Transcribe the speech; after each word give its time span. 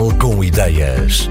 Portugal 0.00 0.18
com 0.18 0.42
Ideias. 0.42 1.28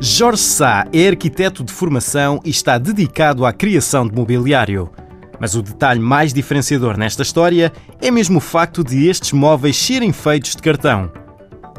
Jorge 0.00 0.42
Sá 0.42 0.84
é 0.92 1.06
arquiteto 1.06 1.62
de 1.62 1.72
formação 1.72 2.40
e 2.44 2.50
está 2.50 2.78
dedicado 2.78 3.46
à 3.46 3.52
criação 3.52 4.04
de 4.04 4.12
mobiliário. 4.12 4.90
Mas 5.38 5.54
o 5.54 5.62
detalhe 5.62 6.00
mais 6.00 6.32
diferenciador 6.32 6.98
nesta 6.98 7.22
história 7.22 7.72
é 8.00 8.10
mesmo 8.10 8.38
o 8.38 8.40
facto 8.40 8.82
de 8.82 9.06
estes 9.06 9.32
móveis 9.32 9.76
serem 9.76 10.12
feitos 10.12 10.56
de 10.56 10.62
cartão. 10.62 11.12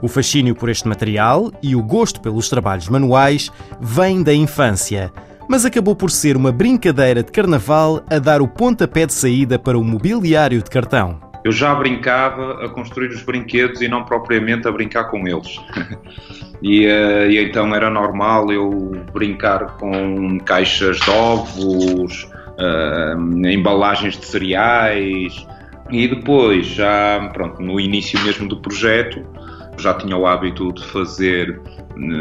O 0.02 0.08
fascínio 0.08 0.56
por 0.56 0.70
este 0.70 0.88
material 0.88 1.52
e 1.62 1.76
o 1.76 1.84
gosto 1.84 2.22
pelos 2.22 2.48
trabalhos 2.48 2.88
manuais 2.88 3.52
vêm 3.82 4.24
da 4.24 4.34
infância, 4.34 5.12
mas 5.50 5.66
acabou 5.66 5.94
por 5.94 6.10
ser 6.10 6.38
uma 6.38 6.54
brincadeira 6.54 7.22
de 7.22 7.34
carnaval 7.34 8.02
a 8.10 8.18
dar 8.18 8.42
o 8.42 8.48
pontapé 8.48 9.06
de 9.06 9.14
saída 9.14 9.60
para 9.60 9.78
o 9.78 9.84
mobiliário 9.84 10.64
de 10.64 10.70
cartão. 10.70 11.29
Eu 11.44 11.52
já 11.52 11.74
brincava 11.74 12.66
a 12.66 12.70
construir 12.70 13.10
os 13.10 13.24
brinquedos 13.24 13.82
e 13.82 13.88
não 13.88 14.04
propriamente 14.04 14.68
a 14.68 14.72
brincar 14.72 15.06
com 15.06 15.28
eles. 15.28 15.60
e, 16.62 16.86
uh, 16.86 17.30
e, 17.30 17.40
então 17.40 17.74
era 17.74 17.90
normal 17.90 18.52
eu 18.52 18.70
brincar 19.14 19.78
com 19.78 20.38
caixas 20.40 21.00
de 21.00 21.10
ovos, 21.10 22.30
uh, 22.58 23.48
embalagens 23.48 24.18
de 24.18 24.26
cereais. 24.26 25.48
E 25.90 26.08
depois, 26.08 26.68
já 26.68 27.30
pronto, 27.34 27.62
no 27.62 27.80
início 27.80 28.20
mesmo 28.24 28.48
do 28.48 28.58
projeto, 28.58 29.26
já 29.78 29.94
tinha 29.94 30.16
o 30.16 30.28
hábito 30.28 30.72
de 30.74 30.86
fazer 30.86 31.60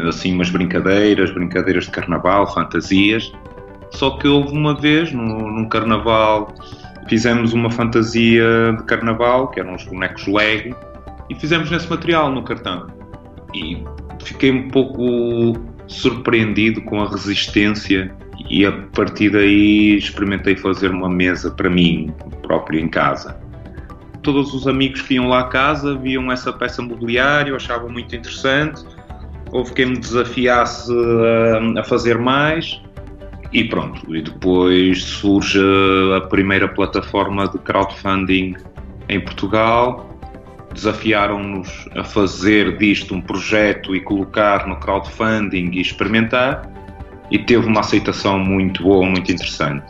assim 0.07 0.33
umas 0.33 0.49
brincadeiras, 0.49 1.31
brincadeiras 1.31 1.85
de 1.85 1.91
carnaval, 1.91 2.51
fantasias. 2.51 3.31
Só 3.91 4.11
que 4.11 4.27
houve 4.27 4.53
uma 4.53 4.79
vez, 4.79 5.11
no, 5.11 5.51
num 5.51 5.67
carnaval, 5.67 6.53
fizemos 7.09 7.53
uma 7.53 7.69
fantasia 7.69 8.73
de 8.77 8.83
carnaval, 8.83 9.49
que 9.49 9.59
eram 9.59 9.75
os 9.75 9.83
bonecos 9.83 10.27
Lego, 10.27 10.75
e 11.29 11.35
fizemos 11.35 11.69
nesse 11.69 11.89
material 11.89 12.31
no 12.31 12.43
cartão. 12.43 12.87
E 13.53 13.83
fiquei 14.23 14.51
um 14.51 14.69
pouco 14.69 15.59
surpreendido 15.87 16.81
com 16.83 17.01
a 17.01 17.09
resistência 17.09 18.15
e 18.49 18.65
a 18.65 18.71
partir 18.71 19.31
daí 19.31 19.97
experimentei 19.97 20.55
fazer 20.55 20.91
uma 20.91 21.09
mesa 21.09 21.51
para 21.51 21.69
mim 21.69 22.13
próprio 22.43 22.79
em 22.79 22.87
casa 22.87 23.35
todos 24.21 24.53
os 24.53 24.67
amigos 24.67 25.01
que 25.01 25.15
iam 25.15 25.27
lá 25.27 25.41
à 25.41 25.43
casa 25.45 25.97
viam 25.97 26.31
essa 26.31 26.51
peça 26.51 26.81
mobiliária, 26.81 27.55
achavam 27.55 27.89
muito 27.89 28.15
interessante. 28.15 28.83
Houve 29.51 29.73
quem 29.73 29.87
me 29.87 29.97
desafiasse 29.97 30.91
a, 30.91 31.81
a 31.81 31.83
fazer 31.83 32.17
mais 32.17 32.81
e 33.51 33.63
pronto. 33.63 34.15
E 34.15 34.21
depois 34.21 35.03
surge 35.03 35.59
a 36.15 36.21
primeira 36.21 36.67
plataforma 36.67 37.47
de 37.47 37.57
crowdfunding 37.59 38.55
em 39.07 39.19
Portugal. 39.19 40.07
Desafiaram-nos 40.73 41.89
a 41.95 42.03
fazer 42.03 42.77
disto 42.77 43.15
um 43.15 43.21
projeto 43.21 43.95
e 43.95 44.01
colocar 44.01 44.67
no 44.67 44.75
crowdfunding 44.77 45.71
e 45.73 45.81
experimentar. 45.81 46.69
E 47.31 47.39
teve 47.39 47.67
uma 47.67 47.79
aceitação 47.79 48.39
muito 48.39 48.83
boa, 48.83 49.05
muito 49.05 49.31
interessante. 49.31 49.85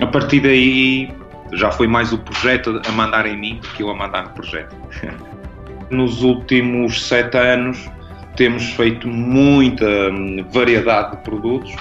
A 0.00 0.06
partir 0.06 0.40
daí 0.40 1.12
já 1.52 1.70
foi 1.70 1.86
mais 1.86 2.12
o 2.12 2.18
projeto 2.18 2.80
a 2.86 2.92
mandar 2.92 3.26
em 3.26 3.36
mim 3.36 3.60
do 3.60 3.68
que 3.68 3.82
eu 3.82 3.90
a 3.90 3.94
mandar 3.94 4.24
no 4.24 4.30
projeto. 4.30 4.74
Nos 5.90 6.22
últimos 6.22 7.06
sete 7.06 7.36
anos 7.36 7.88
temos 8.36 8.64
feito 8.70 9.06
muita 9.06 9.86
hum, 10.10 10.44
variedade 10.50 11.16
de 11.16 11.22
produtos 11.22 11.72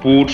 por 0.00 0.26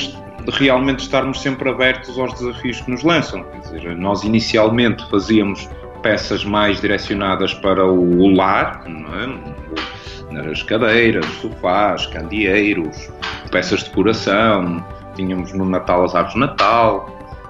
realmente 0.52 1.00
estarmos 1.00 1.40
sempre 1.40 1.70
abertos 1.70 2.18
aos 2.18 2.34
desafios 2.34 2.80
que 2.80 2.90
nos 2.90 3.02
lançam. 3.02 3.42
Quer 3.44 3.58
dizer, 3.60 3.96
nós 3.96 4.24
inicialmente 4.24 5.08
fazíamos 5.10 5.68
peças 6.02 6.44
mais 6.44 6.80
direcionadas 6.80 7.54
para 7.54 7.86
o 7.86 8.28
lar, 8.34 8.84
é? 8.86 10.34
nas 10.34 10.62
cadeiras, 10.62 11.24
sofás, 11.40 12.06
candeeiros, 12.06 13.10
peças 13.50 13.80
de 13.80 13.88
decoração, 13.88 14.84
tínhamos 15.14 15.52
no 15.52 15.64
Natal 15.64 16.04
as 16.04 16.14
árvores 16.14 16.34
de 16.34 16.40
Natal. 16.40 17.08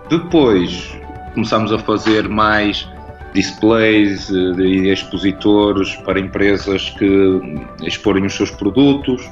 Depois 0.09 0.97
começámos 1.33 1.73
a 1.73 1.79
fazer 1.79 2.29
mais 2.29 2.89
displays 3.33 4.31
e 4.31 4.89
expositores 4.89 5.97
para 5.97 6.21
empresas 6.21 6.91
que 6.91 7.41
exporem 7.83 8.25
os 8.25 8.35
seus 8.35 8.51
produtos. 8.51 9.29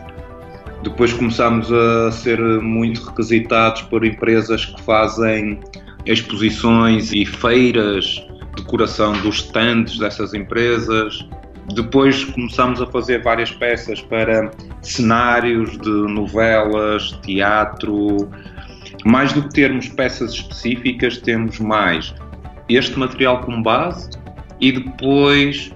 Depois 0.83 1.13
começámos 1.13 1.73
a 1.73 2.11
ser 2.11 2.41
muito 2.61 3.05
requisitados 3.05 3.83
por 3.83 4.05
empresas 4.05 4.67
que 4.67 4.83
fazem 4.83 5.61
exposições 6.05 7.13
e 7.13 7.25
feiras, 7.25 8.21
decoração 8.57 9.13
dos 9.21 9.37
stands 9.37 9.99
dessas 9.99 10.35
empresas. 10.35 11.25
Depois 11.75 12.25
começámos 12.25 12.83
a 12.83 12.87
fazer 12.87 13.23
várias 13.23 13.53
peças 13.53 14.01
para 14.01 14.51
cenários 14.83 15.79
de 15.79 15.91
novelas, 15.91 17.13
teatro, 17.23 18.29
mais 19.05 19.33
do 19.33 19.43
que 19.43 19.51
termos 19.51 19.89
peças 19.89 20.33
específicas, 20.33 21.19
temos 21.19 21.61
mais 21.61 22.13
este 22.69 22.99
material 22.99 23.41
como 23.41 23.63
base 23.63 24.11
e 24.61 24.73
depois, 24.73 25.73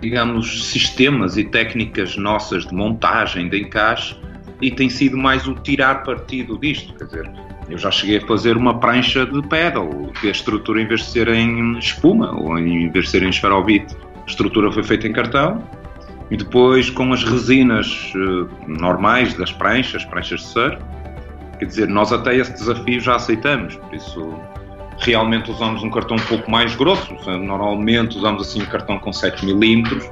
digamos, 0.00 0.70
sistemas 0.70 1.36
e 1.36 1.44
técnicas 1.44 2.16
nossas 2.16 2.66
de 2.66 2.74
montagem, 2.74 3.48
de 3.48 3.62
encaixe, 3.62 4.16
e 4.60 4.70
tem 4.70 4.88
sido 4.88 5.16
mais 5.16 5.46
o 5.46 5.54
tirar 5.54 6.02
partido 6.02 6.58
disto. 6.58 6.94
Quer 6.94 7.04
dizer, 7.04 7.30
eu 7.68 7.78
já 7.78 7.90
cheguei 7.90 8.18
a 8.18 8.26
fazer 8.26 8.56
uma 8.56 8.78
prancha 8.78 9.26
de 9.26 9.40
pedal, 9.42 9.88
que 10.20 10.28
a 10.28 10.30
estrutura, 10.30 10.80
em 10.80 10.86
vez 10.86 11.00
de 11.00 11.06
ser 11.06 11.28
em 11.28 11.78
espuma 11.78 12.34
ou 12.34 12.58
em 12.58 12.90
vez 12.90 13.06
de 13.06 13.10
ser 13.10 13.22
em 13.22 13.30
esferovite, 13.30 13.96
a 14.16 14.26
estrutura 14.26 14.70
foi 14.72 14.82
feita 14.82 15.06
em 15.06 15.12
cartão. 15.12 15.62
E 16.30 16.36
depois, 16.36 16.90
com 16.90 17.10
as 17.12 17.24
resinas 17.24 18.12
uh, 18.14 18.48
normais 18.66 19.32
das 19.32 19.50
pranchas, 19.50 20.04
pranchas 20.04 20.40
de 20.40 20.46
surf, 20.46 20.78
Quer 21.58 21.64
dizer, 21.64 21.88
nós 21.88 22.12
até 22.12 22.36
esse 22.36 22.52
desafio 22.52 23.00
já 23.00 23.16
aceitamos, 23.16 23.74
por 23.74 23.94
isso 23.94 24.34
realmente 24.98 25.50
usamos 25.50 25.82
um 25.82 25.90
cartão 25.90 26.16
um 26.16 26.26
pouco 26.26 26.50
mais 26.50 26.74
grosso, 26.76 27.14
normalmente 27.26 28.16
usamos 28.16 28.42
assim 28.42 28.62
um 28.62 28.66
cartão 28.66 28.98
com 28.98 29.12
7 29.12 29.44
milímetros, 29.44 30.08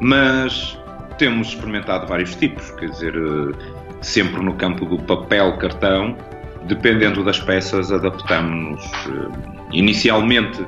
mas 0.00 0.77
temos 1.18 1.48
experimentado 1.48 2.06
vários 2.06 2.34
tipos, 2.34 2.70
quer 2.72 2.90
dizer, 2.90 3.14
eh, 3.14 3.94
sempre 4.00 4.42
no 4.42 4.54
campo 4.54 4.86
do 4.86 4.96
papel 5.02 5.56
cartão, 5.58 6.16
dependendo 6.64 7.24
das 7.24 7.40
peças, 7.40 7.92
adaptamos-nos. 7.92 8.84
Eh, 8.84 9.68
inicialmente 9.72 10.64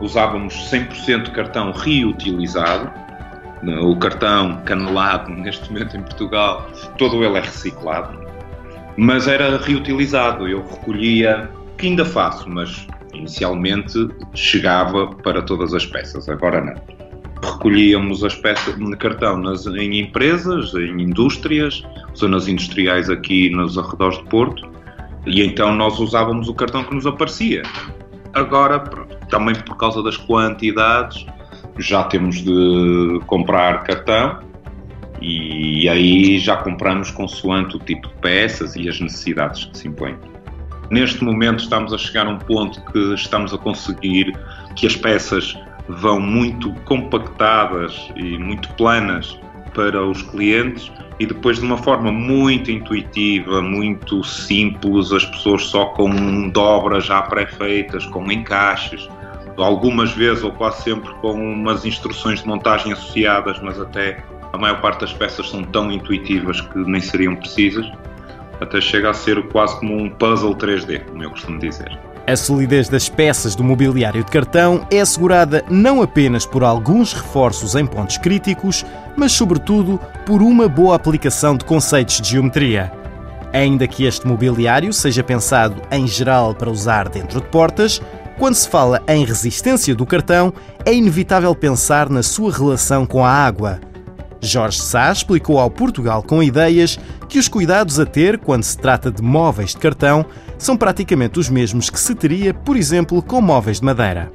usávamos 0.00 0.54
100% 0.70 1.24
de 1.24 1.30
cartão 1.30 1.72
reutilizado, 1.72 2.90
o 3.80 3.96
cartão 3.96 4.60
canelado, 4.64 5.30
neste 5.34 5.72
momento 5.72 5.96
em 5.96 6.02
Portugal, 6.02 6.68
todo 6.98 7.24
ele 7.24 7.38
é 7.38 7.40
reciclado, 7.40 8.18
mas 8.96 9.26
era 9.26 9.56
reutilizado. 9.56 10.48
Eu 10.48 10.62
recolhia, 10.68 11.48
que 11.78 11.86
ainda 11.86 12.04
faço, 12.04 12.48
mas 12.48 12.86
inicialmente 13.14 14.08
chegava 14.34 15.06
para 15.06 15.42
todas 15.42 15.72
as 15.74 15.86
peças, 15.86 16.28
agora 16.28 16.60
não. 16.60 17.01
Recolhíamos 17.42 18.22
as 18.22 18.34
peças 18.34 18.76
de 18.76 18.96
cartão 18.96 19.36
nas, 19.36 19.66
em 19.66 20.00
empresas, 20.00 20.74
em 20.74 21.00
indústrias, 21.02 21.82
zonas 22.16 22.46
industriais 22.46 23.10
aqui 23.10 23.50
nos 23.50 23.76
arredores 23.76 24.18
de 24.18 24.24
Porto, 24.24 24.70
e 25.26 25.42
então 25.42 25.74
nós 25.74 25.98
usávamos 25.98 26.48
o 26.48 26.54
cartão 26.54 26.84
que 26.84 26.94
nos 26.94 27.06
aparecia. 27.06 27.62
Agora, 28.32 28.80
também 29.28 29.54
por 29.54 29.76
causa 29.76 30.02
das 30.02 30.16
quantidades, 30.16 31.26
já 31.78 32.04
temos 32.04 32.42
de 32.42 33.20
comprar 33.26 33.82
cartão 33.84 34.40
e 35.20 35.88
aí 35.88 36.38
já 36.38 36.56
compramos 36.56 37.10
consoante 37.10 37.76
o 37.76 37.78
tipo 37.78 38.08
de 38.08 38.14
peças 38.14 38.74
e 38.74 38.88
as 38.88 39.00
necessidades 39.00 39.66
que 39.66 39.78
se 39.78 39.88
impõem. 39.88 40.16
Neste 40.90 41.22
momento 41.24 41.60
estamos 41.60 41.92
a 41.92 41.98
chegar 41.98 42.26
a 42.26 42.30
um 42.30 42.38
ponto 42.38 42.84
que 42.92 43.14
estamos 43.14 43.54
a 43.54 43.58
conseguir 43.58 44.36
que 44.76 44.86
as 44.86 44.96
peças 44.96 45.56
vão 45.98 46.20
muito 46.20 46.72
compactadas 46.84 48.10
e 48.16 48.38
muito 48.38 48.68
planas 48.74 49.38
para 49.74 50.04
os 50.04 50.22
clientes 50.22 50.90
e 51.18 51.26
depois 51.26 51.58
de 51.58 51.64
uma 51.64 51.78
forma 51.78 52.10
muito 52.10 52.70
intuitiva, 52.70 53.62
muito 53.62 54.24
simples, 54.24 55.12
as 55.12 55.24
pessoas 55.24 55.64
só 55.66 55.86
com 55.86 56.48
dobras 56.50 57.06
já 57.06 57.22
pré-feitas, 57.22 58.04
com 58.06 58.30
encaixes, 58.30 59.08
algumas 59.56 60.12
vezes 60.12 60.42
ou 60.42 60.52
quase 60.52 60.82
sempre 60.82 61.12
com 61.16 61.32
umas 61.32 61.84
instruções 61.84 62.40
de 62.40 62.48
montagem 62.48 62.92
associadas, 62.92 63.60
mas 63.62 63.78
até 63.80 64.24
a 64.52 64.58
maior 64.58 64.80
parte 64.80 65.00
das 65.00 65.12
peças 65.12 65.48
são 65.48 65.62
tão 65.62 65.90
intuitivas 65.90 66.60
que 66.60 66.78
nem 66.78 67.00
seriam 67.00 67.36
precisas, 67.36 67.86
até 68.60 68.80
chega 68.80 69.10
a 69.10 69.14
ser 69.14 69.42
quase 69.48 69.78
como 69.78 69.96
um 69.96 70.10
puzzle 70.10 70.54
3D, 70.54 71.04
como 71.04 71.22
eu 71.22 71.30
costumo 71.30 71.58
dizer. 71.58 71.98
A 72.32 72.36
solidez 72.36 72.88
das 72.88 73.10
peças 73.10 73.54
do 73.54 73.62
mobiliário 73.62 74.24
de 74.24 74.30
cartão 74.30 74.86
é 74.90 75.02
assegurada 75.02 75.62
não 75.68 76.00
apenas 76.00 76.46
por 76.46 76.64
alguns 76.64 77.12
reforços 77.12 77.74
em 77.74 77.84
pontos 77.84 78.16
críticos, 78.16 78.86
mas 79.14 79.32
sobretudo 79.32 80.00
por 80.24 80.40
uma 80.40 80.66
boa 80.66 80.96
aplicação 80.96 81.54
de 81.54 81.66
conceitos 81.66 82.22
de 82.22 82.30
geometria. 82.30 82.90
Ainda 83.52 83.86
que 83.86 84.06
este 84.06 84.26
mobiliário 84.26 84.94
seja 84.94 85.22
pensado 85.22 85.82
em 85.90 86.06
geral 86.06 86.54
para 86.54 86.70
usar 86.70 87.06
dentro 87.10 87.38
de 87.38 87.46
portas, 87.48 88.00
Quando 88.38 88.54
se 88.54 88.66
fala 88.66 89.02
em 89.06 89.26
resistência 89.26 89.94
do 89.94 90.06
cartão, 90.06 90.54
é 90.86 90.94
inevitável 90.94 91.54
pensar 91.54 92.08
na 92.08 92.22
sua 92.22 92.50
relação 92.50 93.04
com 93.04 93.22
a 93.22 93.30
água. 93.30 93.78
Jorge 94.40 94.80
Sá 94.80 95.12
explicou 95.12 95.60
ao 95.60 95.70
Portugal 95.70 96.22
com 96.22 96.42
Ideias 96.42 96.98
que 97.32 97.38
os 97.38 97.48
cuidados 97.48 97.98
a 97.98 98.04
ter 98.04 98.36
quando 98.36 98.62
se 98.62 98.76
trata 98.76 99.10
de 99.10 99.22
móveis 99.22 99.70
de 99.70 99.78
cartão 99.78 100.26
são 100.58 100.76
praticamente 100.76 101.38
os 101.38 101.48
mesmos 101.48 101.88
que 101.88 101.98
se 101.98 102.14
teria, 102.14 102.52
por 102.52 102.76
exemplo, 102.76 103.22
com 103.22 103.40
móveis 103.40 103.80
de 103.80 103.86
madeira. 103.86 104.30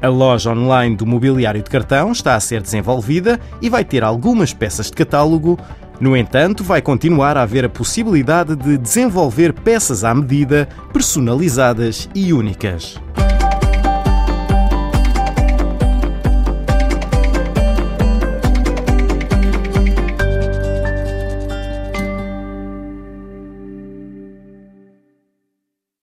A 0.00 0.06
loja 0.06 0.52
online 0.52 0.94
do 0.94 1.04
mobiliário 1.04 1.60
de 1.60 1.68
cartão 1.68 2.12
está 2.12 2.36
a 2.36 2.40
ser 2.40 2.62
desenvolvida 2.62 3.40
e 3.60 3.68
vai 3.68 3.84
ter 3.84 4.04
algumas 4.04 4.54
peças 4.54 4.86
de 4.86 4.92
catálogo. 4.92 5.58
No 6.00 6.16
entanto, 6.16 6.62
vai 6.62 6.80
continuar 6.80 7.36
a 7.36 7.42
haver 7.42 7.64
a 7.64 7.68
possibilidade 7.68 8.54
de 8.54 8.78
desenvolver 8.78 9.52
peças 9.52 10.04
à 10.04 10.14
medida, 10.14 10.68
personalizadas 10.92 12.08
e 12.14 12.32
únicas. 12.32 13.00